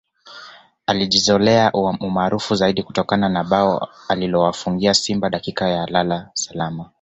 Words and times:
Alijizolea 0.85 1.71
umaarufu 2.01 2.55
zaidi 2.55 2.83
kutokana 2.83 3.29
na 3.29 3.43
bao 3.43 3.89
alilowafungia 4.09 4.93
Simba 4.93 5.29
dakika 5.29 5.69
za 5.71 5.85
lala 5.87 6.29
salama 6.33 6.85